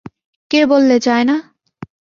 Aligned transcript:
কে 0.51 0.61
বললে 0.65 0.97
চায় 0.99 1.25
না? 1.25 1.35